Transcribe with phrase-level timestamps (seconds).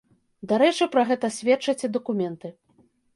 [0.51, 2.47] Дарэчы, пра гэта сведчаць і дакументы.